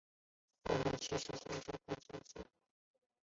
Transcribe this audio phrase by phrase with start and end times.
[0.65, 2.43] 成化十七年辛丑科进士。